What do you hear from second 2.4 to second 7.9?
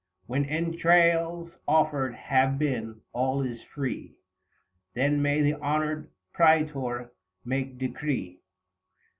been, all is free, Then may the" Honoured Praetor" make